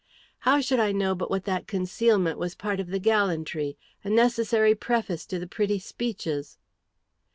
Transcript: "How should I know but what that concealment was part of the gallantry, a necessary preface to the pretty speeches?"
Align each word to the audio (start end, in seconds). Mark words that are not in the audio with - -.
"How 0.49 0.61
should 0.61 0.79
I 0.79 0.91
know 0.91 1.13
but 1.13 1.29
what 1.29 1.43
that 1.45 1.67
concealment 1.67 2.39
was 2.39 2.55
part 2.55 2.79
of 2.79 2.87
the 2.87 2.97
gallantry, 2.97 3.77
a 4.03 4.09
necessary 4.09 4.73
preface 4.73 5.27
to 5.27 5.37
the 5.37 5.45
pretty 5.45 5.77
speeches?" 5.77 6.57